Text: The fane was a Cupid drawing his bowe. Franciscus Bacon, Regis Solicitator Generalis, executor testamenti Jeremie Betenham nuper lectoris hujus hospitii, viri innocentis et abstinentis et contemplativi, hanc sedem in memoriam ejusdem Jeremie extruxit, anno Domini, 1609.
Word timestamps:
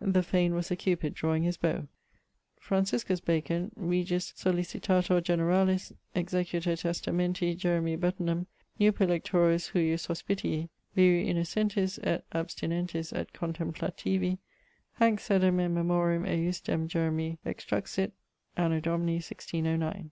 The 0.00 0.22
fane 0.22 0.54
was 0.54 0.70
a 0.70 0.76
Cupid 0.76 1.14
drawing 1.14 1.42
his 1.42 1.56
bowe. 1.56 1.88
Franciscus 2.60 3.18
Bacon, 3.18 3.72
Regis 3.74 4.32
Solicitator 4.36 5.20
Generalis, 5.20 5.92
executor 6.14 6.74
testamenti 6.76 7.56
Jeremie 7.56 7.96
Betenham 7.96 8.46
nuper 8.78 9.04
lectoris 9.08 9.72
hujus 9.72 10.06
hospitii, 10.06 10.68
viri 10.94 11.26
innocentis 11.26 11.98
et 12.04 12.24
abstinentis 12.32 13.12
et 13.12 13.32
contemplativi, 13.32 14.38
hanc 15.00 15.18
sedem 15.18 15.58
in 15.58 15.74
memoriam 15.74 16.24
ejusdem 16.24 16.86
Jeremie 16.86 17.38
extruxit, 17.44 18.12
anno 18.56 18.78
Domini, 18.78 19.14
1609. 19.18 20.08